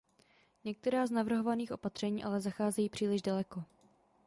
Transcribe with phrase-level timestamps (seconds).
[0.63, 3.63] Některá z navrhovaných opatření ale zacházejí příliš daleko.